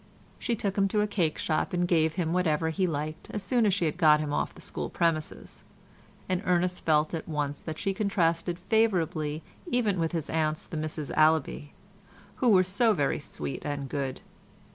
[0.39, 3.67] She took him to a cake shop and gave him whatever he liked as soon
[3.67, 5.63] as she had got him off the school premises;
[6.27, 11.11] and Ernest felt at once that she contrasted favourably even with his aunts the Misses
[11.15, 11.71] Allaby,
[12.37, 14.21] who were so very sweet and good.